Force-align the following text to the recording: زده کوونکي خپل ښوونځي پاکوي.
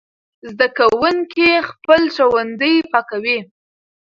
زده 0.49 0.67
کوونکي 0.77 1.49
خپل 1.69 2.01
ښوونځي 2.15 2.75
پاکوي. 2.91 3.39